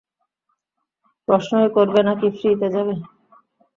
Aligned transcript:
প্রশ্ন-ই 1.27 1.69
করবে 1.75 1.99
নাকি 2.07 2.27
ফ্রিতে 2.37 2.67
যাবে? 2.75 2.93